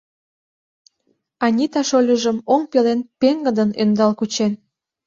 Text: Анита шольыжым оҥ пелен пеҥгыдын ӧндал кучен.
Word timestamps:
Анита 1.45 1.81
шольыжым 1.89 2.37
оҥ 2.53 2.61
пелен 2.71 2.99
пеҥгыдын 3.19 3.69
ӧндал 3.81 4.11
кучен. 4.19 4.51